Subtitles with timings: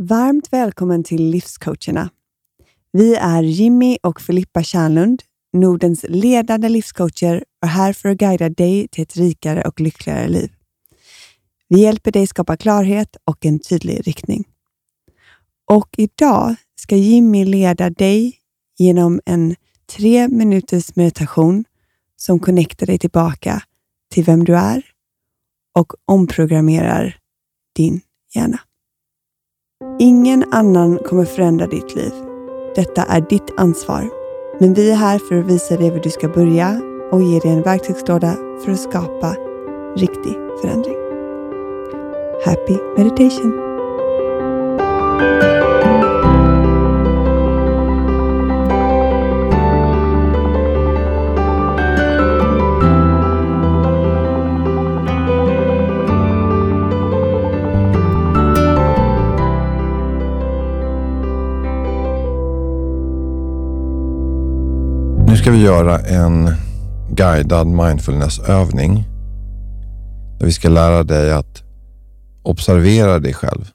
[0.00, 2.10] Varmt välkommen till Livscoacherna.
[2.92, 8.88] Vi är Jimmy och Filippa Kärnlund, Nordens ledande livscoacher och här för att guida dig
[8.88, 10.52] till ett rikare och lyckligare liv.
[11.68, 14.44] Vi hjälper dig skapa klarhet och en tydlig riktning.
[15.70, 18.38] Och idag ska Jimmy leda dig
[18.78, 19.56] genom en
[19.96, 21.64] tre minuters meditation
[22.16, 23.62] som connectar dig tillbaka
[24.10, 24.82] till vem du är
[25.78, 27.16] och omprogrammerar
[27.76, 28.00] din
[28.34, 28.60] hjärna.
[30.00, 32.12] Ingen annan kommer förändra ditt liv.
[32.74, 34.08] Detta är ditt ansvar.
[34.60, 36.80] Men vi är här för att visa dig var du ska börja
[37.12, 38.34] och ge dig en verktygslåda
[38.64, 39.36] för att skapa
[39.96, 40.96] riktig förändring.
[42.44, 43.68] Happy meditation!
[65.48, 66.54] Ska vi göra en
[67.10, 69.04] guidad mindfulnessövning.
[70.38, 71.62] Där vi ska lära dig att
[72.42, 73.70] observera dig själv.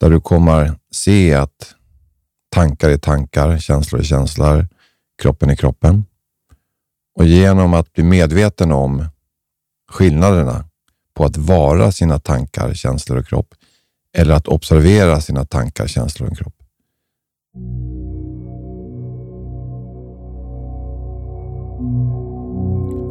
[0.00, 1.74] Där du kommer se att
[2.48, 4.68] tankar är tankar, känslor är känslor,
[5.22, 6.04] kroppen är kroppen.
[7.14, 9.06] Och genom att bli medveten om
[9.90, 10.64] skillnaderna
[11.14, 13.54] på att vara sina tankar, känslor och kropp
[14.16, 16.53] eller att observera sina tankar, känslor och kropp.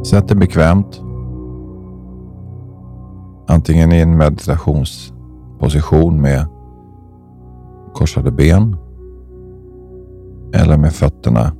[0.06, 1.00] Sätt dig bekvämt.
[3.48, 6.46] Antingen i en meditationsposition med
[7.94, 8.76] korsade ben
[10.54, 11.52] eller med fötterna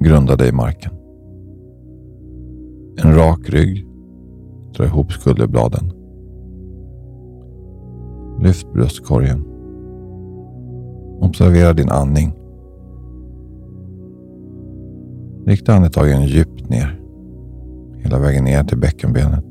[0.00, 0.92] grundade i marken.
[3.04, 3.86] En rak rygg.
[4.76, 5.92] Dra ihop skulderbladen.
[8.42, 9.44] Lyft bröstkorgen.
[11.20, 12.39] Observera din andning.
[15.50, 17.00] Rikta andetagen djupt ner.
[17.98, 19.44] Hela vägen ner till bäckenbenet.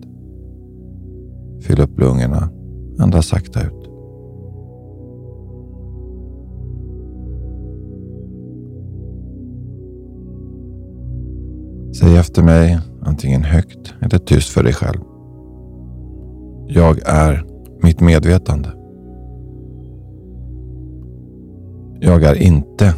[1.62, 2.50] Fyll upp lungorna.
[3.00, 3.90] Andas sakta ut.
[11.96, 15.00] Säg efter mig, antingen högt eller tyst för dig själv.
[16.68, 17.46] Jag är
[17.84, 18.70] mitt medvetande.
[22.00, 22.94] Jag är inte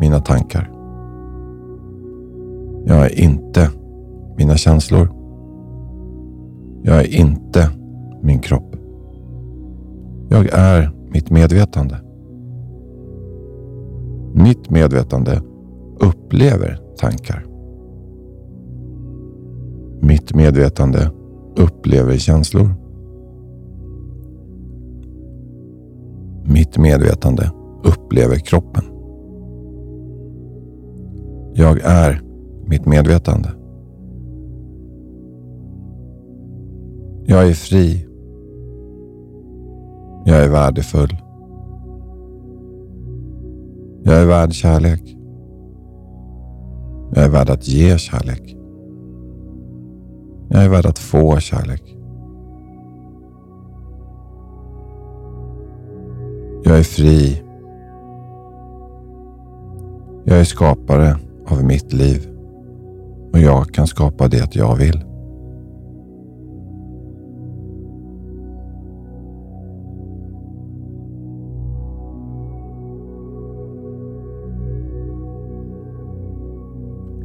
[0.00, 0.77] mina tankar.
[2.84, 3.70] Jag är inte
[4.36, 5.08] mina känslor.
[6.82, 7.70] Jag är inte
[8.22, 8.76] min kropp.
[10.28, 11.96] Jag är mitt medvetande.
[14.34, 15.42] Mitt medvetande
[16.00, 17.44] upplever tankar.
[20.00, 21.10] Mitt medvetande
[21.56, 22.74] upplever känslor.
[26.44, 27.50] Mitt medvetande
[27.84, 28.84] upplever kroppen.
[31.54, 32.27] Jag är
[32.68, 33.48] mitt medvetande.
[37.26, 38.06] Jag är fri.
[40.24, 41.16] Jag är värdefull.
[44.02, 45.16] Jag är värd kärlek.
[47.14, 48.56] Jag är värd att ge kärlek.
[50.48, 51.96] Jag är värd att få kärlek.
[56.64, 57.42] Jag är fri.
[60.24, 62.37] Jag är skapare av mitt liv
[63.32, 65.04] och jag kan skapa det jag vill.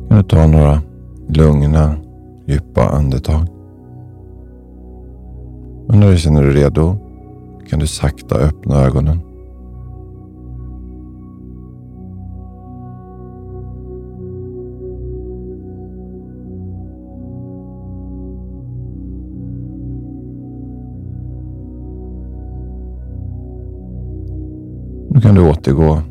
[0.07, 0.81] Kan du ta några
[1.27, 1.95] lugna,
[2.45, 3.47] djupa andetag.
[5.87, 6.97] Och när du känner dig redo
[7.69, 9.32] kan du sakta öppna ögonen.
[25.33, 26.01] Kan du återgå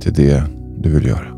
[0.00, 0.42] till det
[0.78, 1.37] du vill göra.